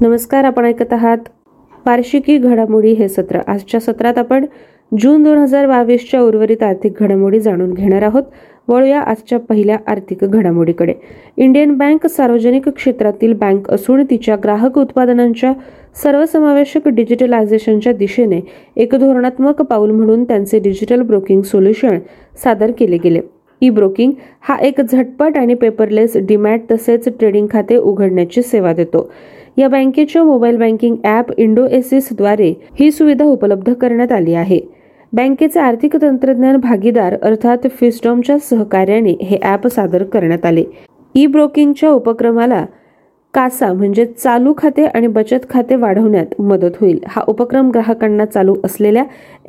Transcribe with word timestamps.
नमस्कार 0.00 0.44
आपण 0.44 0.64
ऐकत 0.64 0.92
आहात 0.92 1.18
वार्षिकी 1.86 2.36
घडामोडी 2.38 2.92
हे 2.92 3.08
सत्र. 3.08 3.38
आजच्या 3.46 3.78
सत्रात 3.80 4.18
आपण 4.18 4.44
जून 5.00 5.22
दोन 5.22 5.38
हजार 5.38 5.66
बावीसच्या 5.66 6.20
उर्वरित 6.20 6.62
आर्थिक 6.62 7.00
घडामोडी 7.00 7.38
जाणून 7.40 7.72
घेणार 7.72 8.02
आहोत. 8.02 8.22
वळूया 8.68 9.00
आजच्या 9.00 9.38
पहिल्या 9.38 9.76
आर्थिक 9.86 10.24
घडामोडीकडे. 10.24 10.94
इंडियन 11.36 11.72
बँक 11.78 12.06
सार्वजनिक 12.06 12.68
क्षेत्रातील 12.68 13.32
बँक 13.32 13.70
असून 13.70 14.02
तिच्या 14.10 14.36
ग्राहक 14.36 14.78
उत्पादनांच्या 14.78 15.52
सर्वसमावेशक 16.02 16.88
डिजिटलायझेशनच्या 16.88 17.92
दिशेने 17.92 18.40
एक 18.76 18.94
धोरणात्मक 18.94 19.62
पाऊल 19.62 19.90
म्हणून 19.90 20.24
त्यांचे 20.24 20.58
डिजिटल 20.58 21.02
ब्रोकिंग 21.02 21.42
सोल्युशन 21.42 21.98
सादर 22.44 22.70
केले 22.78 22.98
गेले. 23.04 23.20
ई 23.62 23.68
ब्रोकिंग 23.70 24.12
हा 24.40 24.56
एक 24.56 24.80
झटपट 24.80 25.36
आणि 25.36 25.54
पेपरलेस 25.54 26.16
डीमॅट 26.16 26.62
तसेच 26.70 27.08
ट्रेडिंग 27.08 27.46
खाते 27.50 27.76
उघडण्याची 27.76 28.42
सेवा 28.42 28.72
देतो. 28.72 29.10
या 29.56 29.68
बँकेच्या 29.68 30.22
मोबाईल 30.24 30.56
बँकिंग 30.56 30.96
ॲप 31.04 31.30
द्वारे 32.12 32.52
ही 32.80 32.90
सुविधा 32.92 33.24
उपलब्ध 33.24 33.72
करण्यात 33.72 34.12
आली 34.12 34.34
आहे. 34.34 34.60
बँकेचे 35.12 35.60
आर्थिक 35.60 35.96
तंत्रज्ञान 35.96 36.56
भागीदार 36.56 37.16
अर्थात 37.22 37.66
फिस्टॉमच्या 37.78 38.38
सहकार्याने 38.38 39.14
हे 39.22 39.38
ॲप 39.42 39.66
सादर 39.66 40.02
करण्यात 40.04 40.44
आले. 40.46 40.64
ई 41.14 41.26
ब्रोकिंगच्या 41.26 41.90
उपक्रमाला 41.90 42.64
कासा 43.36 43.72
म्हणजे 43.72 44.04
चालू 44.06 44.52
खाते 44.58 44.84
आणि 44.86 45.06
बचत 45.06 45.38
खाते 45.50 45.76
वाढवण्यात 45.76 46.40
मदत 46.40 46.76
होईल. 46.80 46.98
हा 47.06 47.22
उपक्रम 47.28 47.70
ग्राहकांना 47.70 48.24
चालू 48.24 48.54
असलेल्या 48.64 49.04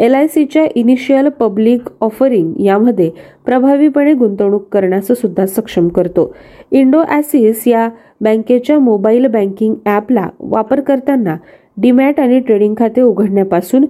एल 0.05 0.15
आय 0.15 0.27
सीच्या 0.27 0.65
इनिशियल 0.75 1.29
पब्लिक 1.29 1.87
ऑफरिंग 2.01 2.53
यामध्ये 2.59 3.09
प्रभावीपणे 3.45 4.13
गुंतवणूक 4.13 4.67
करण्यास 4.71 5.11
सुद्धा 5.11 5.45
सक्षम 5.45 5.87
करतो. 5.87 6.31
इंडो 6.71 7.03
ॲसिस 7.07 7.67
या 7.67 7.87
बँकेच्या 8.21 8.79
मोबाईल 8.79 9.27
बँकिंग 9.27 9.75
ॲपला 9.85 10.27
वापरकर्त्यांना 10.39 11.35
डीमॅट 11.77 12.19
आणि 12.19 12.39
ट्रेडिंग 12.39 12.73
खाते 12.77 13.01
उघडण्यापासून 13.01 13.85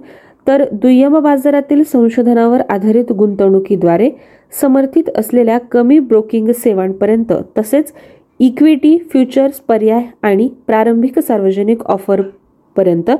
तर 0.46 0.64
दुय्यम 0.72 1.18
बाजारातील 1.18 1.82
संशोधनावर 1.82 2.60
आधारित 2.70 3.12
गुंतवणुकीद्वारे 3.12 4.10
समर्थित 4.52 5.08
असलेल्या 5.16 5.58
कमी 5.72 5.98
ब्रोकिंग 5.98 6.50
सेवांपर्यंत 6.52 7.32
तसेच 7.58 7.92
इक्विटी 8.40 8.98
फ्युचर्स 9.10 9.54
पर्याय 9.54 10.02
आणि 10.22 10.48
प्रारंभिक 10.66 11.18
सार्वजनिक 11.18 11.82
ऑफरपर्यंत 11.82 13.10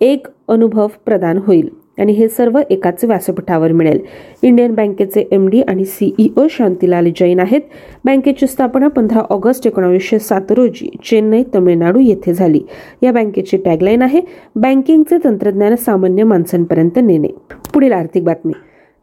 एक 0.00 0.26
अनुभव 0.48 0.86
प्रदान 1.04 1.38
होईल. 1.38 1.68
आणि 1.98 2.12
हे 2.12 2.28
सर्व 2.28 2.60
एकाच 2.70 3.04
व्यासपीठावर 3.04 3.72
मिळेल. 3.72 4.00
इंडियन 4.42 4.74
बँकेचे 4.74 5.28
एम 5.32 5.48
डी 5.48 5.60
आणि 5.60 5.84
सीईओ 5.84 6.46
शांतीलाल 6.50 7.06
जैन 7.16 7.40
आहेत. 7.40 7.60
बँकेची 8.04 8.46
स्थापना 8.46 8.88
पंधरा 8.88 9.18
ऑगस्ट 9.18 9.66
एकोणावीसशे 9.66 10.18
सात 10.18 10.52
रोजी 10.52 10.90
चेन्नई 11.04 11.42
तमिळनाडू 11.54 12.00
येथे 12.00 12.34
झाली. 12.34 12.60
या 13.02 13.12
बँकेची 13.12 13.56
टॅगलाईन 13.56 14.02
आहे 14.02 14.20
बँकिंगचे 14.56 15.16
तंत्रज्ञान 15.24 15.74
सामान्य 15.74 16.24
माणसांपर्यंत 16.24 16.98
नेणे. 17.02 17.28
पुढील 17.74 17.92
आर्थिक 17.92 18.24
बातमी. 18.24 18.52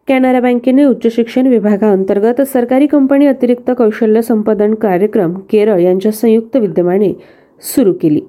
कॅनरा 0.08 0.40
बँकेने 0.40 0.84
उच्च 0.84 1.08
शिक्षण 1.16 1.48
विभागाअंतर्गत 1.48 2.42
सरकारी 2.42 2.88
कंपनी 2.88 3.26
अतिरिक्त 3.26 3.72
कौशल्य 3.78 4.22
संपादन 4.22 4.74
कार्यक्रम 4.74 5.34
केरळ 5.50 5.80
यांच्या 5.80 6.12
संयुक्त 6.12 6.56
विद्यमाने 6.58 7.12
सुरू 7.76 7.94
केली. 7.94 8.22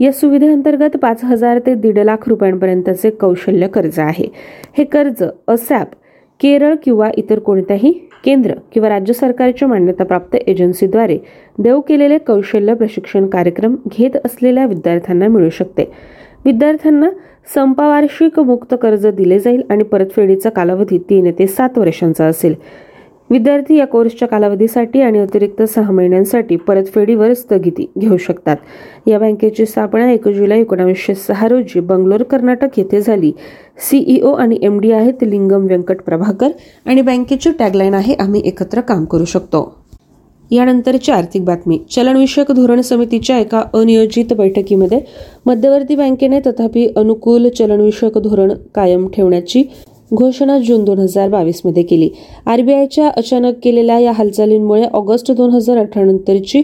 या 0.00 0.12
सुविधेअंतर्गत 0.12 0.96
पाच 0.96 1.24
हजार 1.24 1.58
ते 1.58 1.74
दीड 1.74 1.98
लाख 1.98 2.28
रुपयांपर्यंतचे 2.28 3.10
कौशल्य 3.10 3.68
कर्ज 3.68 3.98
आहे. 3.98 4.26
हे 4.78 4.84
कर्ज 4.84 5.24
असॅप 5.48 5.94
केरळ 6.40 6.74
किंवा 6.84 7.10
इतर 7.14 7.38
कोणत्याही 7.38 7.92
केंद्र 8.24 8.54
किंवा 8.72 8.88
राज्य 8.88 9.12
सरकारच्या 9.12 9.68
मान्यताप्राप्त 9.68 10.36
एजन्सीद्वारे 10.36 11.18
देऊ 11.58 11.80
केलेले 11.80 12.18
कौशल्य 12.18 12.74
प्रशिक्षण 12.74 13.26
कार्यक्रम 13.26 13.76
घेत 13.98 14.16
असलेल्या 14.24 14.66
विद्यार्थ्यांना 14.66 15.28
मिळू 15.28 15.50
शकते. 15.50 15.90
विद्यार्थ्यांना 16.44 17.10
संपावार्षिक 17.54 18.38
मुक्त 18.40 18.74
कर्ज 18.82 19.06
दिले 19.06 19.38
जाईल 19.38 19.62
आणि 19.70 19.84
परतफेडीचा 19.84 20.50
कालावधी 20.50 20.98
तीन 20.98 21.30
ते 21.30 21.46
सात 21.46 21.78
वर्षांचा 21.78 22.26
असेल. 22.26 22.54
विद्यार्थी 23.30 23.76
या 23.76 23.86
कोर्सच्या 23.86 24.28
कालावधीसाठी 24.28 25.00
आणि 25.00 25.18
अतिरिक्त 25.18 25.62
सहा 25.62 25.92
महिन्यांसाठी 25.92 26.56
परतफेडीवर 26.56 27.32
स्थगिती 27.32 27.86
घेऊ 27.98 28.16
शकतात. 28.16 28.56
या 29.06 29.18
बँकेची 29.18 29.66
स्थापना 29.66 30.10
एक 30.12 30.28
जुलै 30.28 30.60
एकोणावीसशे 30.60 31.14
सहा 31.14 31.48
रोजी 31.48 31.80
बंगलोर 31.80 32.22
कर्नाटक 32.22 32.78
येथे 32.78 33.00
झाली. 33.00 33.32
सीईओ 33.90 34.32
आणि 34.32 34.58
एम 34.62 34.80
डी 34.80 34.92
आहेत 34.92 35.24
लिंगम 35.24 35.66
व्यंकट 35.66 36.02
प्रभाकर 36.02 36.48
आणि 36.86 37.02
बँकेची 37.02 37.50
टॅगलाईन 37.58 37.94
आहे 37.94 38.14
आम्ही 38.14 38.42
एकत्र 38.44 38.80
काम 38.80 39.04
करू 39.04 39.24
शकतो. 39.24 39.83
यानंतरची 40.54 41.12
आर्थिक 41.12 41.44
बातमी. 41.44 41.78
चलनविषयक 41.90 42.52
धोरण 42.52 42.80
समितीच्या 42.80 43.38
एका 43.38 43.62
अनियोजित 43.74 44.32
बैठकीमध्ये 44.32 45.00
मध्यवर्ती 45.46 45.96
बँकेने 45.96 46.40
तथापि 46.40 46.86
अनुकूल 46.96 47.48
चलनविषयक 47.48 48.18
धोरण 48.18 48.52
कायम 48.74 49.06
ठेवण्याची 49.08 49.62
घोषणा 50.12 50.58
जून 50.58 50.84
दोन 50.84 50.98
हजार 50.98 51.28
बावीसमध्ये 51.28 51.82
केली. 51.82 52.08
आरबीआयच्या 52.46 53.08
अचानक 53.08 53.54
केलेल्या 53.62 53.98
या 53.98 54.12
हालचालींमुळे 54.12 54.84
ऑगस्ट 54.84 55.32
दोन 55.32 55.50
हजार 55.50 55.78
अठरा 55.78 56.04
नंतरची 56.04 56.62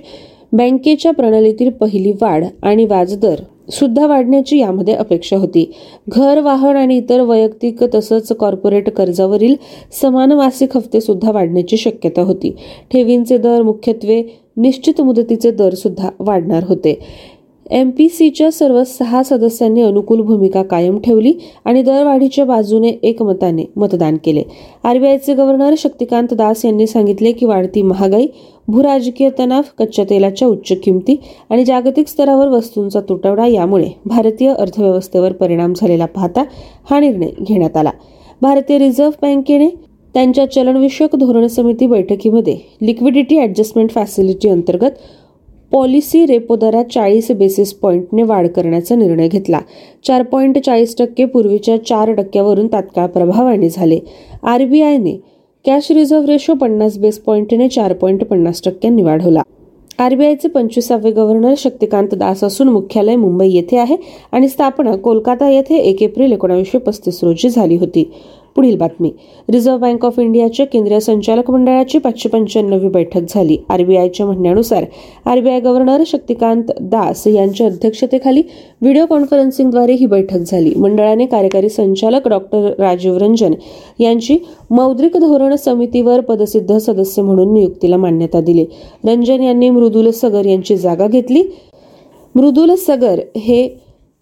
बँकेच्या 0.53 1.13
प्रणालीतील 1.13 1.71
पहिली 1.71 2.13
वाढ 2.21 2.45
आणि 2.63 2.85
व्याजदर 2.85 3.41
सुद्धा 3.73 4.07
वाढण्याची 4.07 4.59
यामध्ये 4.59 4.95
अपेक्षा 4.95 5.37
होती. 5.37 5.73
घर 6.09 6.41
वाहन 6.41 6.77
आणि 6.77 6.97
इतर 6.97 7.21
वैयक्तिक 7.21 7.85
तसंच 7.95 8.33
कॉर्पोरेट 8.33 8.91
कर्जावरील 8.91 9.55
समान 10.03 10.33
मासिक 10.33 10.77
हप्ते 10.77 11.01
सुद्धा 11.01 11.31
वाढण्याची 11.31 11.77
शक्यता 11.77 12.23
होती. 12.23 12.55
ठेवींचे 12.93 13.39
दर 13.39 13.63
मुख्यत्वे 13.63 14.23
निश्चित 14.57 15.01
मुदतीचे 15.01 15.51
दर 15.51 15.75
सुद्धा 15.75 16.09
वाढणार 16.19 16.65
होते. 16.69 16.99
एम 17.71 17.91
पी 17.91 18.09
सीच्या 18.09 18.51
सर्व 18.53 18.83
सहा 18.85 19.23
सदस्यांनी 19.23 19.83
अनुकूल 19.83 20.21
भूमिका 20.21 20.63
कायम 20.63 20.99
ठेवली 20.99 21.33
आणि 21.65 21.83
दरवाढीच्या 21.83 22.45
बाजूने 22.45 22.89
एकमताने 22.89 23.65
मतदान 23.77 24.17
केले. 24.25 24.43
आरबीआयचे 24.85 25.35
गव्हर्नर 25.35 25.75
शक्तिकांत 25.79 26.35
दास 26.35 26.65
यांनी 26.65 26.87
सांगितले 26.87 27.33
की 27.33 27.47
वाढती 27.47 27.83
महागाई 27.83 28.27
भूराजकीय 28.71 29.29
तणाव 29.39 29.63
कच्च्या 29.79 30.05
तेलाच्या 30.11 30.49
उच्च 30.49 30.73
किमती 30.83 31.17
आणि 31.51 31.65
जागतिक 31.65 32.09
स्तरावर 32.09 32.49
वस्तूंचा 32.49 33.01
तुटवडा 33.09 33.47
यामुळे 33.47 33.89
भारतीय 34.07 34.53
अर्थव्यवस्थेवर 34.53 35.33
परिणाम 35.33 35.73
झालेला 35.77 36.07
पाहता 36.07 36.45
हा 36.91 37.01
निर्णय 37.01 37.31
घेण्यात 37.41 37.77
आला. 37.77 37.91
भारतीय 38.43 38.79
रिझर्व्ह 38.79 39.17
बँकेने 39.23 39.69
त्यांच्या 40.15 40.45
चलनविषयक 40.51 41.17
धोरण 41.17 41.47
समिती 41.47 41.87
बैठकीमध्ये 41.87 42.57
लिक्विडिटी 42.83 43.39
ॲडजस्टमेंट 43.39 43.91
फॅसिलिटी 43.91 44.49
अंतर्गत 44.49 44.91
पॉलिसी 45.73 46.25
रेपो 46.27 46.57
दरात 46.57 46.85
चाळीस 46.85 47.31
बेसिस 47.31 47.73
पॉईंटने 47.73 48.23
वाढ 48.23 48.47
करण्याचा 48.47 48.95
निर्णय 48.95 49.29
घेतला. 49.29 49.61
चार 50.05 50.23
पॉईंट 50.23 50.59
चाळीस 50.59 50.97
टक्के 50.99 51.25
पूर्वीच्या 51.25 51.77
चार 51.85 52.13
टक्क्यावरून 52.13 52.67
तात्काळ 52.67 53.07
प्रभावाने 53.07 53.69
झाले. 53.69 53.99
आरबीआयने 54.43 55.17
कॅश 55.65 55.91
रिझर्व्ह 55.91 56.27
रेशो 56.27 56.55
पन्नास 56.55 56.97
बेस 56.99 57.19
पॉईंटने 57.19 57.69
चार 57.69 57.93
पॉईंट 57.93 58.25
पन्नास 58.25 58.63
टक्क्यांनी 58.65 59.03
वाढवला. 59.03 59.43
आरबीआयचे 59.99 60.49
पंचवीसावे 60.49 61.11
गव्हर्नर 61.11 61.55
शक्तिकांत 61.59 62.15
दास 62.15 62.45
असून 62.45 62.69
मुख्यालय 62.69 63.17
मुंबई 63.17 63.49
येथे 63.49 63.77
आहे 63.77 63.97
आणि 64.33 64.49
स्थापना 64.49 64.97
कोलकाता 64.97 65.51
येथे 65.51 65.79
एक 65.79 66.03
एप्रिल 66.03 66.33
एकोणीसशे 66.33 66.79
पस्तीस 66.79 67.23
रोजी 67.25 67.49
झाली 67.49 67.77
होती. 67.77 68.11
पुढील 68.61 68.77
बातमी. 68.77 69.11
रिझर्व्ह 69.51 69.81
बँक 69.81 70.05
ऑफ 70.05 70.19
इंडियाच्या 70.19 70.65
केंद्रीय 70.67 71.01
संचालक 71.01 71.51
मंडळाची 71.51 71.99
पाचशे 71.99 72.29
पंच्याण्णवी 72.29 72.89
बैठक 72.89 73.21
झाली. 73.29 73.57
आरबीआयच्या 73.69 74.27
म्हणण्यानुसार 74.27 74.85
आरबीआय 75.27 75.61
गव्हर्नर 75.61 76.03
शक्तिकांत 76.07 76.73
दास 76.81 77.27
यांच्या 77.27 77.67
अध्यक्षतेखाली 77.67 78.43
व्हिडिओ 78.83 79.07
कॉन्फरन्सिंगद्वारे 79.07 79.93
ही 79.93 80.07
बैठक 80.07 80.39
झाली. 80.39 80.75
मंडळाने 80.75 81.27
कार्यकारी 81.27 81.69
संचालक 81.69 82.29
डॉक्टर 82.29 82.71
राजीव 82.79 83.17
रंजन 83.17 83.55
यांची 83.99 84.39
मौद्रिक 84.71 85.17
धोरण 85.17 85.57
समितीवर 85.57 86.21
पदसिद्ध 86.21 86.77
सदस्य 86.77 87.23
म्हणून 87.23 87.53
नियुक्तीला 87.55 87.97
मान्यता 87.97 88.41
दिली. 88.41 88.67
रंजन 89.05 89.43
यांनी 89.43 89.71
मृदुल 89.71 90.11
सगर 90.11 90.47
यांची 90.47 90.77
जागा 90.77 91.07
घेतली. 91.07 91.43
मृदुल 92.35 92.75
सगर 92.75 93.21
हे 93.37 93.69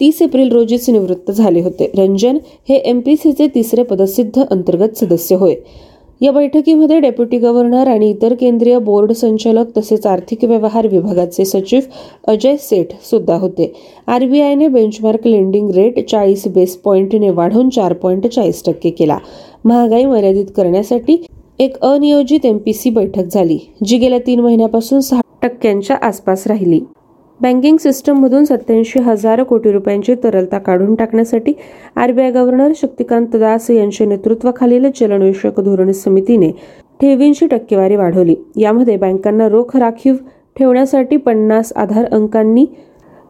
तीस 0.00 0.20
एप्रिल 0.22 0.50
रोजीच 0.52 0.88
निवृत्त 0.90 1.30
झाले 1.30 1.60
होते. 1.60 1.90
रंजन 1.96 2.36
हे 2.68 2.74
एम 2.88 3.00
पी 3.00 3.16
सीचे 3.16 3.46
तिसरे 3.54 3.82
पदसिद्ध 3.82 4.42
अंतर्गत 4.42 4.96
सदस्य 4.96 5.34
होय. 5.34 5.54
या 6.20 6.30
बैठकीमध्ये 6.32 6.98
डेप्युटी 7.00 7.38
गव्हर्नर 7.38 7.88
आणि 7.88 8.08
इतर 8.10 8.34
केंद्रीय 8.34 8.78
बोर्ड 8.78 9.12
संचालक 9.12 9.76
तसेच 9.76 10.06
आर्थिक 10.06 10.44
व्यवहार 10.44 10.86
विभागाचे 10.88 11.44
सचिव 11.44 11.80
अजय 12.28 12.56
सेठ 12.60 12.92
सुद्धा 13.10 13.36
होते. 13.36 13.72
आरबीआयने 14.06 14.68
बेंचमार्क 14.68 15.26
लेंडिंग 15.26 15.70
रेट 15.70 15.98
चाळीस 16.10 16.46
बेस 16.48 16.76
पॉईंटने 16.76 17.30
वाढवून 17.30 17.68
चार 17.68 17.92
पॉईंट 17.92 18.26
चाळीस 18.26 18.64
टक्के 18.66 18.90
केला. 18.90 19.18
महागाई 19.64 20.04
मर्यादित 20.04 20.46
करण्यासाठी 20.56 21.16
एक 21.58 21.80
अनियोजित 21.82 22.46
एमपीसी 22.46 22.90
बैठक 22.90 23.24
झाली 23.24 23.58
जी 23.84 23.98
गेल्या 23.98 24.18
तीन 24.18 24.40
महिन्यापासून 24.40 25.00
सहा 25.00 25.20
टक्क्यांच्या 25.42 25.96
आसपास 26.02 26.46
राहिली. 26.46 26.80
बँकिंग 27.40 27.76
सिस्टममधून 27.78 28.44
सत्याऐंशी 28.44 29.00
हजार 29.00 29.42
कोटी 29.42 29.72
रुपयांची 29.72 30.14
तरलता 30.22 30.58
काढून 30.58 30.94
टाकण्यासाठी 30.94 31.52
आरबीआय 31.96 32.30
गव्हर्नर 32.30 32.72
शक्तिकांत 32.76 33.36
दास 33.36 33.70
यांच्या 33.70 34.06
नेतृत्वाखालील 34.06 34.90
चलनविषयक 34.90 35.60
धोरण 35.60 35.92
समितीने 35.92 36.50
ठेवींची 37.00 37.46
टक्केवारी 37.46 37.96
वाढवली. 37.96 38.34
यामध्ये 38.56 38.96
बँकांना 38.96 39.48
रोख 39.48 39.76
राखीव 39.76 40.14
ठेवण्यासाठी 40.58 41.16
पन्नास 41.16 41.72
आधार 41.76 42.04
अंकांनी 42.12 42.64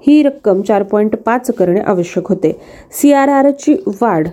ही 0.06 0.22
रक्कम 0.22 0.60
चार 0.62 0.82
पॉईंट 0.82 1.16
पाच 1.16 1.50
करणे 1.50 1.80
आवश्यक 1.80 2.28
होते. 2.28 2.56
सी 2.92 3.12
आर 3.12 3.28
आरची 3.28 3.74
वाढ 4.00 4.28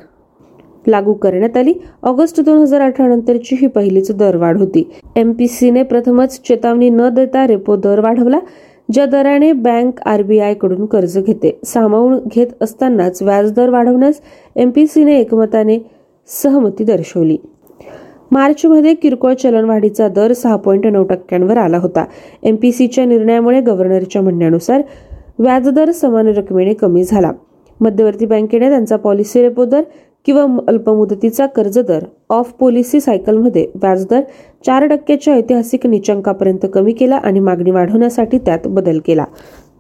लागू 0.88 1.14
करण्यात 1.14 1.58
आली. 1.58 1.74
ऑगस्ट 2.04 2.40
दोन 2.42 2.58
हजार 2.58 2.82
अठरा 2.82 3.08
नंतरची 3.08 3.56
ही 3.62 3.68
पहिलीच 3.68 4.12
दरवाढ 4.12 4.58
होती. 4.58 4.90
एमपीसीने 5.16 5.84
प्रथमच 5.84 6.40
चेतावणी 6.48 6.90
न 6.90 7.10
देता 7.10 7.46
रेपो 7.48 7.76
दर 7.76 8.00
वाढवला. 8.00 8.40
ज्या 8.90 9.06
दराने 9.06 9.52
बँक 9.52 10.00
आरबीआयकडून 10.08 10.86
कर्ज 10.86 11.18
घेते. 11.18 11.60
सामावून 11.66 12.20
घेत 12.32 12.48
असतानाच 12.62 13.22
व्याजदर 13.24 13.70
वाढवण्यास 13.70 14.20
एमपीसीने 14.56 15.20
एकमताने 15.20 15.80
सहमती 16.30 16.84
दर्शवली. 16.84 17.38
मार्चमध्ये 18.32 18.94
किरकोळ 18.94 19.34
चलनवाढीचा 19.34 20.08
दर 20.08 20.34
सहा 20.34 20.56
पॉईंट 20.56 20.88
नऊ 20.88 21.04
टक्क्यांवर 21.04 21.58
आला 21.58 21.78
होता. 21.78 22.06
एमपीसीच्या 22.44 23.06
निर्णयामुळे 23.06 23.62
गव्हर्नरच्या 23.62 24.22
म्हणण्यानुसार 24.22 24.82
व्याजदर 25.40 25.92
समान 25.92 26.28
रकमेने 26.28 26.74
कमी 26.74 27.04
झाला. 27.04 27.32
मध्यवर्ती 27.80 28.26
बँकेने 28.26 28.70
त्यांचा 28.70 28.96
पॉलिसी 28.96 29.42
रेपो 29.42 29.66
दर 29.66 29.82
किंवा 30.26 30.46
अल्पमुदतीचा 30.68 31.46
कर्जदर 31.46 32.04
ऑफ 32.30 32.52
पॉलिसी 32.60 33.00
सायकलमध्ये 33.00 33.66
व्याजदर 33.76 34.22
चार 34.66 34.86
टक्क्याच्या 34.88 35.34
ऐतिहासिक 35.34 35.86
निचंकापर्यंत 35.88 36.66
कमी 36.74 36.92
केला 36.92 37.16
आणि 37.16 37.40
मागणी 37.40 37.72
वाढवण्यासाठी 37.72 38.38
त्यात 38.38 38.68
बदल 38.68 39.00
केला. 39.06 39.26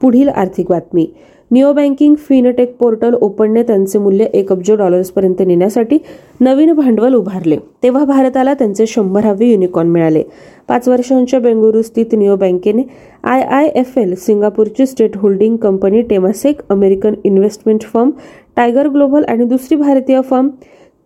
पुढील 0.01 0.29
आर्थिक 0.29 0.65
बातमी. 0.69 1.05
निओ 1.51 1.71
बँकिंग 1.73 2.13
फिनटेक 2.19 2.75
पोर्टल 2.77 3.13
ओपनने 3.13 3.63
त्यांचे 3.63 3.99
मूल्य 3.99 4.25
एक 4.33 4.51
अब्ज 4.51 4.71
डॉलर्सपर्यंत 4.71 5.41
नेण्यासाठी 5.47 5.97
नवीन 6.39 6.71
भांडवल 6.73 7.13
उभारले. 7.15 7.57
तेव्हा 7.83 8.03
भारताला 8.05 8.53
त्यांचे 8.53 8.85
शंभरावे 8.87 9.49
युनिकॉर्न 9.51 9.89
मिळाले. 9.89 10.23
पाच 10.67 10.87
वर्षांच्या 10.87 11.39
बेंगळुरू 11.39 11.81
स्थित 11.81 12.13
निओ 12.13 12.35
बँकेने 12.35 12.83
I 13.23 13.41
I 13.41 13.69
F 13.75 13.97
L 13.97 14.15
सिंगापूरची 14.17 14.85
state 14.85 15.17
holding 15.17 15.57
company 15.57 16.01
Temasek 16.01 16.61
American 16.69 17.13
investment 17.23 17.81
firm 17.83 18.11
Tiger 18.55 18.87
Global 18.87 19.23
आणि 19.23 19.45
दुसरी 19.45 19.75
भारतीय 19.77 20.21
firm 20.21 20.49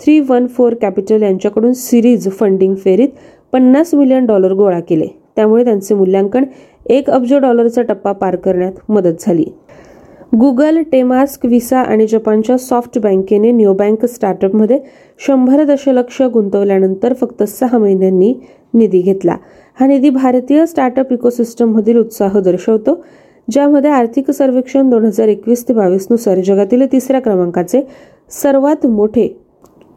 three 0.01 0.19
one 0.19 0.45
four 0.47 0.73
capital 0.73 1.23
यांच्याकडून 1.23 1.73
सिरीज 1.73 2.29
फंडिंग 2.29 2.75
फेरीत 2.75 3.07
पन्नास 3.53 3.93
मिलियन 3.93 4.25
डॉलर 4.25 4.53
गोळा 4.53 4.79
केले. 4.79 5.07
त्यामुळे 5.35 5.63
त्यांचे 5.63 5.95
मूल्यांकन 5.95 6.43
एक 6.89 7.09
अब्ज 7.09 7.33
डॉलरचा 7.33 7.81
टप्पा 7.81 8.11
पार 8.11 8.35
करण्यात 8.35 8.91
मदत 8.91 9.25
झाली. 9.25 9.45
गुगल 10.39 10.81
टेमास्क 10.91 11.45
विसा 11.45 11.79
आणि 11.79 12.05
जपानच्या 12.07 12.57
सॉफ्ट 12.57 12.97
बँकेने 12.99 13.51
न्यू 13.51 13.73
बँक 13.73 14.05
स्टार्टअपमध्ये 14.05 14.79
शंभर 15.27 15.63
दशलक्ष 15.65 16.21
गुंतवल्यानंतर 16.33 17.13
फक्त 17.21 17.43
सहा 17.43 17.77
महिन्यांनी 17.77 18.33
निधी 18.73 19.01
घेतला. 19.01 19.35
हा 19.79 19.87
निधी 19.87 20.09
भारतीय 20.09 20.65
स्टार्टअप 20.65 21.13
इकोसिस्टममधील 21.13 21.97
उत्साह 21.97 22.39
दर्शवतो 22.39 23.01
ज्यामध्ये 23.47 23.91
आर्थिक 23.91 24.29
सर्वेक्षण 24.31 24.89
दोन 24.89 25.05
हजार 25.05 25.27
एकवीस 25.27 25.67
ते 25.67 25.73
बावीसनुसार 25.73 26.39
जगातील 26.45 26.85
तिसऱ्या 26.91 27.21
क्रमांकाचे 27.21 27.81
सर्वात 28.31 28.85
मोठे 28.85 29.27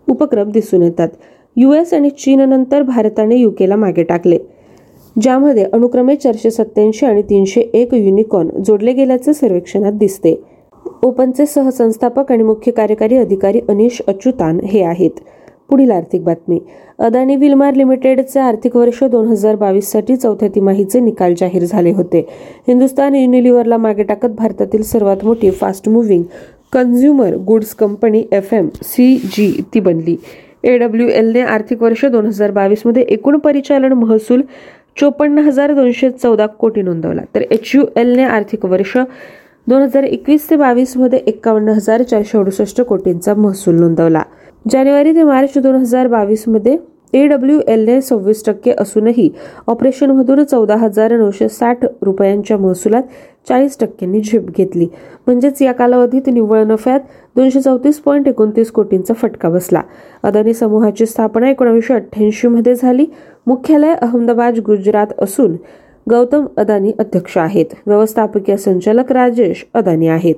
उपक्रम 0.09 0.51
दिसून 0.51 0.83
येतात. 0.83 1.09
यू 1.57 1.73
एस 1.73 1.93
आणि 1.95 2.11
चीननंतर 2.11 2.83
भारताने 2.83 3.37
युकेला 3.37 3.77
मागे 3.77 4.03
टाकले 4.03 4.39
ज्यामध्ये 5.17 5.65
अनुक्रमे 5.73 6.15
चारशे 6.17 6.51
सत्याऐंशी 6.51 7.07
आणि 7.07 7.23
तीनशे 7.23 7.61
एक 7.75 7.93
युनिकॉर्न 7.95 8.63
जोडले 8.67 8.93
गेल्याचे 8.93 9.33
सर्वेक्षणात 9.35 9.93
दिसते. 9.93 10.35
ओपनचे 11.03 11.47
सहसंस्थापक 11.47 12.33
आणि 12.33 12.43
मुख्य 12.43 12.73
कार्यकारी 12.73 13.17
अधिकारी 13.17 13.61
अनिश 13.69 14.01
अच्युतान 14.09 14.61
हे 14.65 14.83
आहेत. 14.83 15.11
पुढील 15.71 15.91
आर्थिक 15.91 16.25
बातमी. 16.25 16.59
अदानी 16.99 17.37
विलमार 17.37 17.75
लिमिटेडचे 17.75 18.41
आर्थिक 18.41 18.77
वर्ष 18.77 19.03
दोन 19.05 19.29
हजार 19.29 19.57
बावीससाठी 19.57 20.17
चौथ्या 20.17 20.49
तिमाहीचे 20.55 21.01
निकाल 21.01 21.35
जाहीर 21.39 21.65
झाले 21.65 21.93
होते. 21.93 22.27
हिंदुस्थान 22.69 23.15
युनिलिव्हरला 23.15 23.77
मागे 23.77 24.03
टाकत 24.03 24.35
भारतातील 24.39 24.83
सर्वात 24.83 25.25
मोठी 25.25 25.51
fast 25.51 25.89
moving 25.89 26.23
consumer 26.73 27.37
goods 27.37 27.75
company 27.75 28.23
F 28.33 28.55
M 28.55 28.69
C 28.83 29.17
G 29.17 29.53
ती 29.75 29.81
बनली. 29.81 30.17
डब्ल्यू 30.65 31.09
एलने 31.09 31.41
आर्थिक 31.41 31.83
वर्ष 31.83 32.05
दोन 32.05 32.27
हजार 32.27 32.51
बावीसमध्ये 32.51 33.03
एकूण 33.03 33.39
परिचालन 33.39 33.93
महसूल 33.93 34.43
चोपन्न 35.01 35.39
हजार 35.39 35.73
दोनशे 35.75 36.11
चौदा 36.11 36.47
कोटी 36.47 36.83
नोंदवला. 36.83 37.23
तर 37.35 37.43
एच 37.51 37.71
यू 37.75 37.85
एलने 37.97 38.25
आर्थिक 38.25 38.65
वर्ष 38.65 38.97
दोन 39.69 39.83
हजार 39.83 40.05
एकवीस 40.05 40.49
ते 40.51 40.57
बावीसमध्ये 40.57 41.19
एकावन्न 41.27 41.69
हजार 41.69 42.03
चारशे 42.03 42.39
अडुसष्ट 42.39 42.81
कोटींचा 42.81 43.35
महसूल 43.35 43.75
नोंदवला. 43.81 44.23
जानेवारी 44.71 45.15
ते 45.15 45.23
मार्च 45.23 45.59
दोन 45.59 45.75
हजार 45.75 46.07
बावीसमध्ये 46.09 46.77
ए 47.13 47.27
डब्ल्यू 47.27 47.61
एलने 47.69 48.01
सव्वीस 48.01 48.45
टक्के 48.47 48.73
असूनही 48.79 49.29
ऑपरेशनमधून 49.67 50.45
चौदा 50.45 50.77
हजार 50.77 51.13
नऊशे 51.13 51.49
साठ 51.49 51.85
रुपयांच्या 52.03 52.57
महसुलात 52.57 53.03
चाळीस 53.49 53.79
टक्क्यांनी 53.81 54.21
झेप 54.21 54.51
घेतली. 54.57 54.87
म्हणजेच 55.27 55.63
या 55.63 55.73
कालावधीत 55.73 56.29
निव्वळ 56.33 56.63
नफ्यात 56.65 57.01
दोनशे 57.37 57.61
चौतीस 57.61 57.99
पॉईंट 57.99 58.29
एकोणतीस 58.29 58.71
कोटींचा 58.71 59.15
फटका 59.15 59.49
बसला. 59.49 59.83
अदानी 60.23 60.55
समूहाची 60.55 61.07
स्थापना 61.07 61.51
एकोणीसशे 61.51 61.95
अठ्ठ्याऐंशी 61.95 62.49
मध्ये 62.49 62.75
झाली. 62.75 63.07
मुख्यालय 63.47 63.95
अहमदाबाद 63.95 64.59
गुजरात 64.59 65.07
असून 65.19 65.57
गौतम 66.11 66.47
अदानी 66.57 66.93
अध्यक्ष 66.99 67.39
आहेत. 67.39 67.67
व्यवस्थापकीय 67.87 68.57
संचालक 68.57 69.13
राजेश 69.13 69.67
अदानी 69.75 70.09
आहेत. 70.09 70.35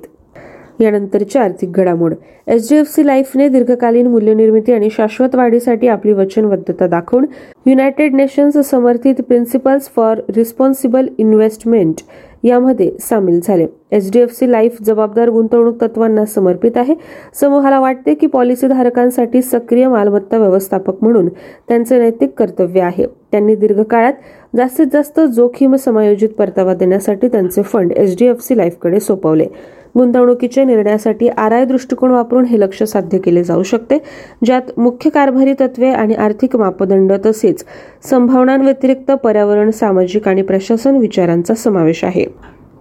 यानंतरची 0.79 1.39
आर्थिक 1.39 1.71
घडामोड. 1.71 2.13
एच 2.47 2.67
डी 2.69 2.77
एफ 2.77 2.95
सी 2.95 3.05
लाईफने 3.07 3.47
दीर्घकालीन 3.49 4.07
मूल्यनिर्मिती 4.07 4.73
आणि 4.73 4.89
शाश्वत 4.89 5.35
वाढीसाठी 5.35 5.87
आपली 5.87 6.13
वचनबद्धता 6.13 6.87
दाखवून 6.87 7.25
युनायटेड 7.65 8.13
नेशन्स 8.13 8.57
समर्थित 8.69 9.21
प्रिन्सिपल्स 9.27 9.89
फॉर 9.95 10.19
रिस्पॉन्सिबल 10.35 11.07
इन्व्हेस्टमेंट 11.17 12.01
यामध्ये 12.43 12.91
सामील 12.99 13.39
झाले. 13.43 13.65
H 13.91 14.11
D 14.11 14.19
F 14.19 14.33
C 14.33 14.51
life 14.51 14.77
जबाबदार 14.81 15.29
गुंतवणूक 15.29 15.81
तत्वांना 15.81 16.25
समर्पित 16.25 16.77
आहे. 16.77 16.95
समूहाला 17.33 17.79
वाटते 17.79 18.13
की 18.13 18.27
पॉलिसी 18.27 18.67
धारकांसाठी 18.67 19.41
सक्रिय 19.41 19.87
मालमत्ता 19.87 20.37
व्यवस्थापक 20.37 21.03
म्हणून 21.03 21.29
त्यांचे 21.67 21.99
नैतिक 21.99 22.33
कर्तव्य 22.37 22.81
आहे. 22.81 23.05
त्यांनी 23.31 23.55
दीर्घकाळात 23.55 24.13
जास्तीत 24.55 24.85
जास्त 24.93 25.19
जोखीम 25.19 25.75
समायोजित 25.75 26.29
परतावा 26.29 26.73
देण्यासाठी 26.73 27.27
त्यांचे 27.27 27.61
fund 27.61 27.91
H 27.91 28.15
D 28.19 28.25
F 28.25 28.41
C 28.41 28.57
लाईफकडे 28.57 28.99
सोपवले. 28.99 29.45
गुंतवणुकीच्या 29.97 30.63
निर्णयासाठी 30.63 31.27
आर 31.27 31.51
आय 31.51 31.65
दृष्टिकोन 31.65 32.11
वापरून 32.11 32.45
हे 32.45 32.59
लक्ष 32.59 32.83
साध्य 32.83 33.17
केले 33.17 33.43
जाऊ 33.43 33.63
शकते 33.63 33.97
ज्यात 34.45 34.61
मुख्य 34.77 35.09
कारभारी 35.09 35.53
तत्वे 35.53 35.89
आणि 35.89 36.13
आर्थिक 36.13 36.55
मापदंड 36.55 37.13
तसेच 37.25 37.65
संभावनांव्यतिरिक्त 38.03 39.11
पर्यावरण 39.11 39.71
सामाजिक 39.71 40.27
आणि 40.27 40.41
प्रशासन 40.41 40.97
विचारांचा 40.97 41.53
समावेश 41.53 42.03
आहे. 42.03 42.25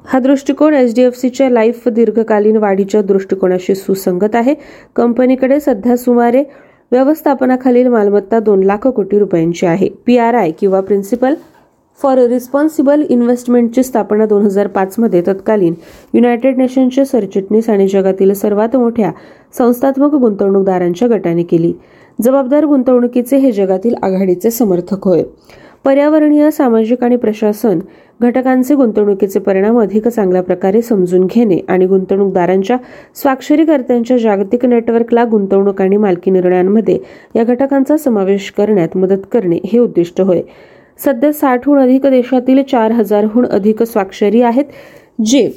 हा 0.06 0.18
दृष्टिकोन 0.18 0.74
एच 0.74 0.94
डी 0.94 1.02
एफ 1.02 1.16
सीच्या 1.16 1.50
लाईफ 1.50 1.88
दीर्घकालीन 1.88 2.56
वाढीच्या 2.56 3.02
दृष्टिकोनाशी 3.02 3.74
सुसंगत 3.74 4.34
आहे. 4.34 4.54
कंपनीकडे 4.96 5.60
सध्या 5.60 5.96
सुमारे 5.96 6.42
व्यवस्थापनाखालील 6.92 7.88
मालमत्ता 7.88 8.40
दोन 8.40 8.62
लाख 8.62 8.86
कोटी 8.86 9.18
रुपयांची 9.18 9.66
आहे. 9.66 9.88
पी 10.06 10.18
आर 10.18 10.34
आय 10.34 10.50
किंवा 10.50 10.80
प्रिन्सिपल 10.80 11.34
फॉर 12.02 12.18
रिस्पॉन्सिबल 12.18 13.02
इन्व्हेस्टमेंटची 13.08 13.82
स्थापना 13.82 14.26
दोन 14.26 14.42
हजार 14.42 14.66
पाचमध्ये 14.66 15.22
तत्कालीन 15.26 15.74
युनायटेड 16.14 16.58
नेशन्सचे 16.58 17.04
सरचिटणीस 17.04 17.70
आणि 17.70 17.88
जगातील 17.88 18.32
सर्वात 18.32 18.76
मोठ्या 18.76 19.10
संस्थात्मक 19.58 20.14
गुंतवणूकदारांच्या 20.14 21.08
गटाने 21.08 21.42
केली. 21.42 21.72
जबाबदार 22.22 22.64
गुंतवणुकीचे 22.64 23.36
हे 23.36 23.52
जगातील 23.52 23.94
आघाडीचे 24.02 24.50
समर्थक 24.50 25.08
होय. 25.08 25.22
पर्यावरणीय 25.84 26.50
सामाजिक 26.50 27.04
आणि 27.04 27.16
प्रशासन 27.16 27.78
घटकांचे 28.20 28.74
गुंतवणुकीचे 28.74 29.38
परिणाम 29.38 29.80
अधिक 29.80 30.08
चांगल्या 30.08 30.42
प्रकारे 30.42 30.82
समजून 30.82 31.26
घेणे 31.26 31.58
आणि 31.68 31.86
गुंतवणूकदारांच्या 31.86 32.76
स्वाक्षरीकर्त्यांच्या 33.14 34.18
जागतिक 34.18 34.66
नेटवर्कला 34.66 35.24
गुंतवणूक 35.24 35.82
आणि 35.82 35.96
मालकी 35.96 36.30
निर्णयांमध्ये 36.30 36.98
या 37.36 37.44
घटकांचा 37.44 37.96
समावेश 37.96 38.50
करण्यात 38.50 38.96
मदत 38.96 39.26
करणे 39.32 39.58
हे 39.72 39.78
उद्दिष्ट 39.78 40.20
होय. 40.20 40.42
सध्या 40.98 41.32
साठहून 41.32 41.78
अधिक 41.78 42.06
देशातील 42.06 42.62
चार 42.70 42.92
हजारहून 42.92 43.46
अधिक 43.46 43.82
स्वाक्षरी 43.82 44.42
आहेत 44.42 44.64
जे 45.26 45.48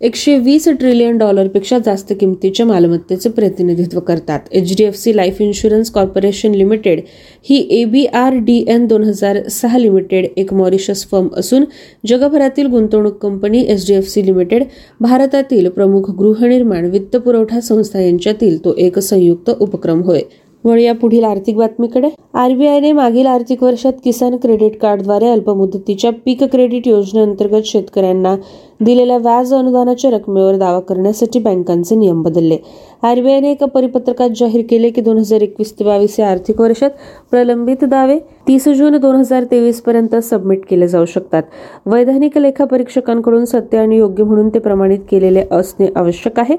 एकशे 0.00 0.36
वीस 0.38 0.68
ट्रिलियन 0.70 1.18
डॉलरपेक्षा 1.18 1.76
जास्त 1.84 2.12
किमतीच्या 2.20 2.64
मालमत्तेचे 2.66 3.28
प्रतिनिधित्व 3.30 4.00
करतात. 4.00 4.40
H 4.52 4.74
D 4.78 4.84
F 4.84 4.96
C 4.96 5.16
life 5.16 5.40
insurance 5.42 5.90
corporation 5.90 6.54
limited 6.54 7.00
he 7.48 7.56
A 7.70 7.84
B 7.84 8.04
R 8.14 8.34
D 8.46 8.58
N 8.68 8.86
दोन 8.86 9.04
हजार 9.04 9.38
सहा 9.50 9.78
लिमिटेड 9.78 10.26
एक 10.36 10.52
मॉरिशस 10.54 11.06
फर्म 11.10 11.28
असून 11.36 11.64
जगभरातील 12.08 12.66
गुंतवणूक 12.66 13.16
company 13.22 13.64
H 13.68 13.86
D 13.88 13.94
F 13.94 14.08
C 14.08 14.26
limited 14.26 14.64
भारतातील 15.00 15.68
प्रमुख 15.68 16.10
गृहनिर्माण 16.18 16.90
वित्तपुरवठा 16.90 17.60
संस्था 17.60 18.00
यांच्यातील 18.00 18.64
तो 18.64 18.74
एक 18.78 18.98
संयुक्त 18.98 19.50
उपक्रम 19.50 20.02
होय. 20.02 20.20
वळूया 20.66 20.94
पुढील 20.94 21.24
आर्थिक 21.24 21.56
बातमीकडे. 21.56 22.08
आरबीआयने 22.34 22.92
मागील 22.92 23.26
आर्थिक 23.26 23.62
वर्षात 23.62 23.92
किसान 24.04 24.36
क्रेडिट 24.36 24.78
कार्डद्वारे 24.78 25.28
अल्पमुदतीच्या 25.28 26.10
पीक 26.24 26.42
क्रेडिट 26.44 26.88
योजनेअंतर्गत 26.88 27.66
शेतकऱ्यांना 27.66 28.34
दिलेल्या 28.80 29.16
व्याज 29.16 29.52
अनुदानाच्या 29.54 30.10
रकमेवर 30.10 30.56
दावा 30.56 30.80
करण्यासाठी 30.88 31.38
बँकांचे 31.38 31.96
नियम 31.96 32.22
बदलले. 32.22 32.56
आरबीआयने 33.02 33.50
एका 33.50 33.66
परिपत्रकात 33.66 34.30
जाहीर 34.36 34.64
केले 34.70 34.90
की 34.90 35.00
दोन 35.00 35.18
हजार 35.18 35.40
एकवीस 35.42 35.72
ते 35.78 35.84
बावीस 35.84 36.18
या 36.20 36.30
आर्थिक 36.30 36.60
वर्षात 36.60 36.90
प्रलंबित 37.30 37.84
दावे 37.84 38.18
तीस 38.48 38.68
जून 38.68 38.96
दोन 38.96 39.16
हजार 39.16 39.44
तेवीस 39.50 39.80
पर्यंत 39.82 40.14
सबमिट 40.22 40.64
केले 40.70 40.88
जाऊ 40.88 41.04
शकतात. 41.04 41.42
वैधानिक 41.86 42.38
लेखा 42.38 42.64
परीक्षकांकडून 42.64 43.44
सत्य 43.44 43.78
आणि 43.78 43.96
योग्य 43.96 44.24
म्हणून 44.24 44.48
ते 44.48 44.58
प्रमाणित 44.58 44.98
केलेले 45.10 45.44
असणे 45.50 45.88
आवश्यक 45.96 46.40
आहे. 46.40 46.56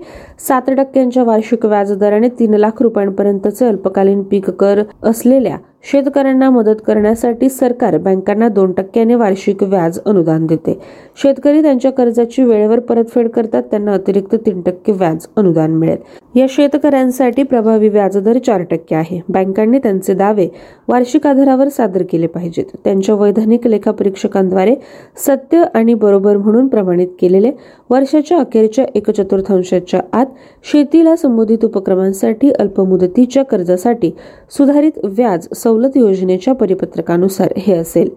सात 0.48 0.70
टक्क्यांच्या 0.70 1.24
वार्षिक 1.24 1.66
व्याजदराने 1.66 2.30
तीन 2.40 2.54
लाख 2.54 2.82
रुपयांपर्यंतचे 2.82 3.66
अल्पकालीन 3.66 4.24
पीक 4.24 4.50
कर 4.50 4.82
असलेल्या 5.04 5.58
शेतकऱ्यांना 5.84 6.50
मदत 6.50 6.82
करण्यासाठी 6.86 7.50
सरकार 7.50 7.98
बँकांना 7.98 8.48
दोन 8.48 8.72
टक्क्याने 8.72 9.16
वार्षिक 9.16 9.62
व्याज 9.64 10.00
अनुदान 10.06 10.46
देते. 10.46 10.74
शेतकरी 11.22 11.62
त्यांच्या 11.62 11.92
कर्जाची 11.92 12.44
वेळेवर 12.44 12.80
परतफेड 12.80 13.30
करतात 13.30 13.64
त्यांना 13.64 13.94
अतिरिक्त 13.94 14.36
तीन 14.36 14.62
टक्के 14.62 14.92
व्याज 14.92 15.28
अनुदान 15.36 15.72
मिळेल. 15.72 15.98
या 16.38 16.46
शेतकऱ्यांसाठी 16.50 17.44
प्रभावी 17.44 17.88
व्याजदर 17.90 18.38
चार 18.38 18.64
टक्के 18.64 18.96
आहे. 18.96 19.20
बँकांनी 19.30 19.78
त्यांचे 19.78 20.14
दावे 20.14 20.48
वार्षिक 20.88 21.26
आधारावर 21.28 21.68
सादर 21.68 22.04
केले 22.10 22.28
पाहिजेत. 22.28 22.66
त्यांच्या 22.84 23.16
वैधानिक 23.16 23.66
लेखापरीक्षकांद्वारे 23.68 24.76
सत्य 25.18 25.64
आणि 25.74 25.94
बरोबर 25.94 26.38
म्हणून 26.38 26.68
प्रमाणित 26.68 27.08
केलेले 27.22 27.52
वर्षाच्या 27.90 28.38
अखेरच्या 28.38 28.86
एक 28.96 29.10
चतुर्थांशाच्या 29.12 30.02
आत 30.14 30.26
शेतीला 30.72 31.16
संबोधित 31.16 31.66
उपक्रमांसाठी 31.66 32.52
अल्पमुदतीच्या 32.52 33.44
कर्जासाठी 33.44 34.12
सुधारित 34.52 35.00
व्याज 35.04 35.48
सवलत 35.56 35.98
योजनेच्या 35.98 36.54
परिपत्रकानुसार 36.54 37.54
हे 37.58 37.74
असेल. 37.74 38.10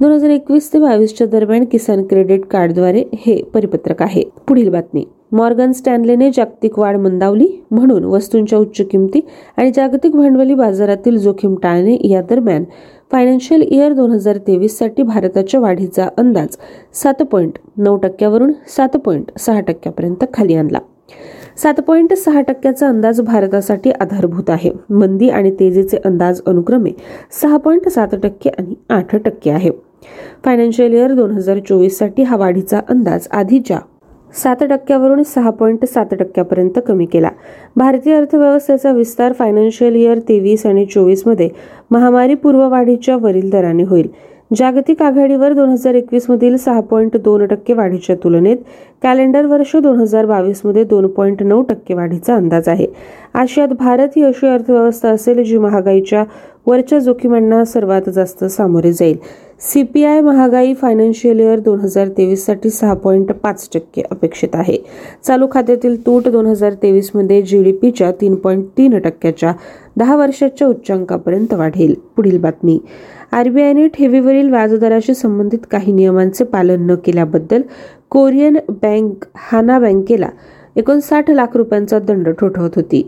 दोन 0.00 0.12
हजार 0.12 0.30
एकवीस 0.30 0.72
ते 0.72 0.78
बावीसच्या 0.78 1.26
दरम्यान 1.26 1.64
किसान 1.64 2.02
क्रेडिट 2.02 2.44
कार्डद्वारे 2.44 3.04
हे 3.14 3.42
परिपत्रक 3.42 4.02
आहे. 4.02 4.22
पुढील 4.48 4.68
बातमी. 4.68 5.04
मॉर्गन 5.32 5.72
स्टॅनलेने 5.72 6.30
जागतिक 6.30 6.78
वाढ 6.78 6.96
मंदावली 6.96 7.46
म्हणून 7.70 8.04
वस्तूंच्या 8.04 8.58
उच्च 8.58 8.80
किमती 8.90 9.20
आणि 9.56 9.70
जागतिक 9.76 10.16
भांडवली 10.16 10.54
बाजारातील 10.54 11.16
जोखीम 11.18 11.54
टाळणे 11.62 11.96
या 12.08 12.22
दरम्यान 12.30 12.64
फायनान्शियल 13.12 13.62
इयर 13.62 13.92
दोन 13.92 14.10
हजार 14.10 14.38
तेवीससाठी 14.46 15.02
भारताच्या 15.02 15.60
वाढीचा 15.60 16.08
अंदाज 16.18 16.56
सात 16.94 17.22
पॉईंट 17.22 17.58
नऊ 17.76 17.96
टक्क्यावरून 17.96 18.52
सात 18.76 18.96
पॉईंट 18.96 19.30
सहा 19.38 19.60
टक्क्यापर्यंत 19.60 20.24
खाली 20.34 20.54
आणला. 20.54 20.78
सात 21.56 21.80
पॉईंट 21.86 22.12
सहा 22.14 22.40
टक्क्याचा 22.40 22.88
अंदाज 22.88 23.20
भारतासाठी 23.20 23.90
आधारभूत 23.90 24.50
आहे. 24.50 24.70
मंदी 24.90 25.28
आणि 25.28 25.50
तेजीचे 25.60 25.98
अंदाज 26.04 26.40
अनुक्रमे 26.46 26.90
सहा 27.40 27.56
पॉईंट 27.56 27.88
सात 27.88 28.14
टक्के 28.22 28.50
आणि 28.50 28.74
आठ 28.90 29.14
टक्के 29.16 29.50
आहे. 29.50 29.70
फायनान्शियल 30.44 30.92
इयर 30.92 31.12
दोन 31.14 31.30
हजार 31.30 31.58
चोवीससाठी 31.68 32.22
हा 32.22 32.36
वाढीचा 32.36 32.80
अंदाज 32.88 33.28
आधीच्या 33.30 33.78
सात 34.34 34.62
टक्क्यावरून 34.62 35.22
सहा 35.22 35.50
पॉईंट 35.50 35.84
सात 35.84 36.14
टक्क्यापर्यंत 36.14 36.78
कमी 36.86 37.04
केला. 37.04 37.30
भारतीय 37.76 38.14
अर्थव्यवस्थेचा 38.14 38.92
विस्तार 38.92 39.32
फायनान्शियल 39.32 39.94
इयर 39.94 40.18
तेवीस 40.18 40.66
आणि 40.66 40.84
चोवीसमध्ये 40.84 41.48
महामारी 41.90 42.02
महामारीपूर्व 42.04 42.68
वाढीच्या 42.68 43.16
वरील 43.16 43.50
दराने 43.50 43.82
होईल. 43.82 44.08
जागतिक 44.56 45.02
आघाडीवर 45.02 45.52
दोन 45.52 45.68
हजार 45.68 45.94
एकवीस 45.94 46.24
मधील 46.30 46.56
सहा 46.56 46.80
पॉईंट 46.80 47.16
दोन 47.16 47.44
टक्के 47.46 47.74
वाढीच्या 47.74 48.16
तुलनेत 48.24 48.56
कॅलेंडर 49.02 49.46
वर्ष 49.46 49.74
दोन 49.76 50.00
हजार 50.00 50.26
बावीसमध्ये 50.26 50.82
दोन 50.84 51.06
पॉईंट 51.06 51.42
नऊ 51.42 51.62
टक्के 51.62 51.94
वाढीचा 51.94 52.34
अंदाज 52.34 52.68
आहे. 52.68 52.86
आशियात 53.34 53.68
भारत 53.78 54.08
ही 54.16 54.22
अशी 54.22 54.46
अर्थव्यवस्था 54.46 55.10
असेल 55.10 55.42
जी 55.44 55.58
महागाईच्या 55.58 56.24
वरच्या 56.66 56.98
जोखीमांना 56.98 57.64
सर्वात 57.64 58.10
जास्त 58.14 58.44
सामोरे 58.44 58.92
जाईल. 58.92 59.16
सीपीआय 59.60 60.20
महागाई 60.20 60.74
फायनान्शियल 60.74 61.40
इयर 61.40 61.58
दोन 61.60 61.80
हजार 61.80 62.08
तेवीससाठी 62.08 62.70
सहा 62.70 62.94
पॉईंट 62.94 63.32
पाच 63.32 63.68
टक्के 63.74 64.02
अपेक्षित 64.10 64.54
आहे. 64.54 64.76
चालू 65.26 65.46
खात्यातील 65.52 65.96
तूट 66.06 66.28
दोन 66.28 66.46
हजार 66.46 66.74
तेवीसमध्ये 66.82 67.40
जीडीपीच्या 67.42 68.10
तीन 68.20 68.34
पॉईंट 68.34 68.66
तीन 68.78 68.98
टक्क्याच्या 68.98 69.52
दहा 69.96 70.16
वर्षाच्या 70.16 70.68
उच्चांकापर्यंत 70.68 71.54
वाढेल. 71.54 71.94
पुढील 72.16 72.38
बातमी. 72.40 72.78
आरबीआयने 73.32 73.86
ठेवीवरील 73.88 74.48
व्याजदराशी 74.50 75.14
संबंधित 75.14 75.58
काही 75.70 75.92
नियमांचे 75.92 76.44
पालन 76.44 76.86
न 76.86 76.94
केल्याबद्दल 76.94 77.62
कोरियन 78.10 78.56
बँक 78.68 79.24
हाना 79.34 79.78
बँकेला 79.78 80.28
एकोणसाठ 80.76 81.30
लाख 81.30 81.56
रुपयांचा 81.56 81.98
दंड 81.98 82.28
ठोठवत 82.28 82.70
होती. 82.76 83.02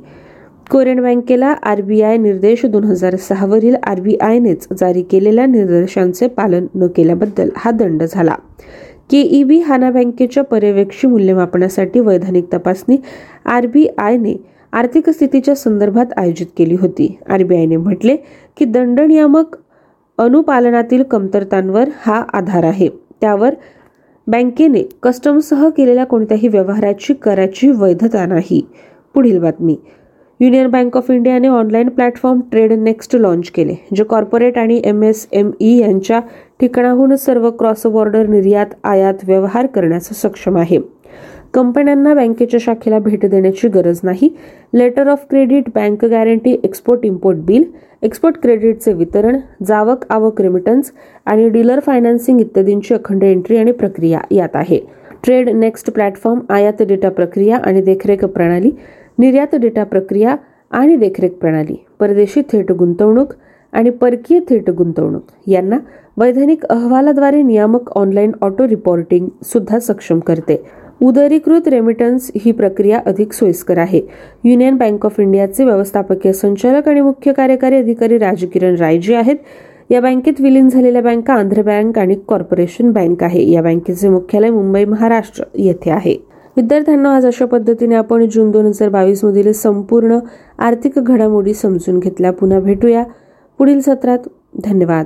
कोरियन 0.71 1.01
बँकेला 1.03 1.49
आरबीआय 1.63 2.17
निर्देश 2.17 2.65
दोन 2.67 2.85
हजार 2.85 3.17
सहावरील 3.17 3.75
आरबीआयनेच 3.83 4.67
जारी 4.81 5.03
केलेल्या 5.03 5.47
निर्देशांचे 5.47 6.27
पालन 6.29 6.67
न 6.75 6.87
केल्याबद्दल 6.87 7.49
हा 7.57 7.71
दंड 7.71 8.03
झाला. 8.03 8.35
केईबी 9.11 9.59
हाना 9.61 9.91
बँकेच्या 9.91 10.45
पर्यवेक्षी 10.45 11.07
मूल्यमापनासाठी 11.07 12.01
वैधानिक 12.01 12.53
तपासणी 12.53 12.97
आरबीआयने 13.45 14.35
आर्थिक 14.73 15.11
स्थितीच्या 15.11 15.55
संदर्भात 15.55 16.07
आयोजित 16.17 16.47
केली 16.57 16.75
होती. 16.75 17.17
आरबीआयने 17.29 17.77
म्हटले 17.77 18.17
की 18.57 18.65
दंड 18.65 19.01
नियामक 19.01 19.57
अनुपालनातील 20.19 21.03
कमतरतांवर 21.03 21.89
हा 22.01 22.23
आधार 22.35 22.65
आहे. 22.65 22.89
त्यावर 23.21 23.55
बँकेने 24.27 24.83
कस्टमसह 25.03 25.69
केलेल्या 25.69 26.05
कोणत्याही 26.07 26.49
व्यवहाराची 26.49 27.15
कराची 27.15 27.71
वैधता 27.71 28.25
नाही. 28.27 28.61
पुढील 29.15 29.39
बातमी. 29.39 29.77
युनियन 30.41 30.67
बँक 30.71 30.97
ऑफ 30.97 31.11
इंडियाने 31.11 31.49
online 31.49 31.89
platform 31.89 32.41
Trade 32.51 32.73
Next 32.73 33.15
launch 33.17 33.51
केले 33.51 33.75
जे 33.97 34.05
कॉर्पोरेट 34.05 34.59
आणि 34.59 34.81
एम 34.85 35.03
एस 35.03 35.27
एम 35.33 35.51
ई 35.61 35.77
यांच्या 35.79 36.21
ठिकाणाहून 36.61 37.15
सर्व 37.17 37.51
क्रॉस 37.51 37.87
बॉर्डर 37.87 38.27
निर्यात 38.27 38.75
आयात 38.85 39.25
व्यवहार 39.27 39.67
करण्यास 39.67 40.09
सक्षम 40.13 40.57
आहे. 40.57 40.79
कंपन्यांना 41.55 42.13
बँकेच्या 42.15 42.59
शाखेला 42.61 42.99
भेट 42.99 43.25
देण्याची 43.27 43.69
गरज 43.69 44.01
नाही. 44.03 44.29
Letter 44.75 45.09
of 45.09 45.25
credit 45.31 45.69
bank 45.75 46.05
guarantee 46.05 46.57
export 46.65 47.05
import 47.05 47.39
bill 47.47 47.65
export 48.03 48.41
क्रेडिटचे 48.43 48.93
वितरण 48.93 49.39
जावक 49.67 50.05
आवक 50.11 50.41
रेमिटन्स 50.41 50.91
आणि 51.27 51.49
डीलर 51.49 51.81
फायनान्सिंग 51.81 52.41
इत्यादींची 52.41 52.95
अखंड 52.95 53.23
एंट्री 53.23 53.57
आणि 53.57 53.73
प्रक्रिया 53.73 54.21
यात 54.31 54.57
आहे. 54.57 54.81
ट्रेड 55.25 55.49
नेक्स्ट 55.49 55.91
प्लॅटफॉर्म 55.91 56.41
आयात 56.51 56.83
डेटा 56.89 57.09
प्रक्रिया 57.09 57.59
आणि 57.59 57.83
देखरेख 57.83 58.25
प्रणाली 58.25 58.71
निर्यात 59.19 59.55
डेटा 59.55 59.85
प्रक्रिया 59.85 60.37
आणि 60.71 60.97
देखरेख 60.97 61.39
प्रणाली 61.41 61.77
परदेशी 62.01 62.43
थेट 62.53 62.73
गुंतवणूक 62.73 63.35
आणि 63.73 63.91
परकीय 63.91 64.41
थेट 64.49 64.71
गुंतवणूक. 64.71 65.23
यांना 65.47 65.79
वैधानिक 66.17 66.65
अहवालाद्वारे 66.65 67.43
नियामक 67.43 67.91
ऑनलाईन 67.99 68.33
ऑटो 68.43 68.67
रिपोर्टिंग 68.69 69.29
सुद्धा 69.45 69.79
सक्षम 69.79 70.19
करते. 70.19 70.63
उदरीकृत 71.05 71.69
रेमिटन्स 71.69 72.31
ही 72.37 72.53
प्रक्रिया 72.53 73.01
अधिक 73.07 73.33
सोयीस्कर 73.33 73.79
आहे. 73.79 74.01
युनियन 74.45 74.77
बँक 74.77 75.07
ऑफ 75.07 75.21
इंडियाचे 75.21 75.65
व्यवस्थापकीय 75.65 76.33
संचालक 76.33 76.89
आणि 76.89 77.01
मुख्य 77.01 77.33
कार्यकारी 77.33 77.77
अधिकारी 77.77 78.19
राजकिरण 78.19 78.77
राय 78.77 78.99
जे 78.99 79.15
आहेत. 79.15 79.37
या 79.91 80.01
बँकेत 80.01 80.41
विलीन 80.41 80.69
झालेल्या 80.69 81.03
बँका 81.03 81.35
आंध्र 81.35 81.63
बँक 81.63 81.99
आणि 81.99 82.15
कॉर्पोरेशन 82.27 82.93
बँक 82.93 83.23
आहे. 83.23 83.51
या 83.51 83.63
बँकेचे 83.63 84.09
मुख्यालय 84.09 84.51
मुंबई 84.51 84.85
महाराष्ट्र 84.85 85.45
येथे 85.55 85.91
आहे. 85.91 86.17
विद्यार्थ्यांना 86.57 87.17
आज 87.17 87.27
अशा 87.27 87.45
पद्धतीने 87.45 87.95
आपण 87.95 88.27
जून 88.29 88.51
दोन 88.51 88.67
हजार 88.67 88.89
बावीस 88.89 89.25
मधील 89.25 89.53
संपूर्ण 89.53 90.19
आर्थिक 90.59 90.93
घडामोडी 90.97 91.55
समजून 91.55 91.99
घेतल्या. 91.99 92.33
पुन्हा 92.33 92.61
भेटूया. 92.61 93.05
पुढील 93.59 93.81
सत्रात 93.81 94.19
धन्यवाद. 94.65 95.03